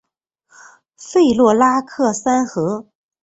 [0.97, 2.87] 弗洛拉克三河。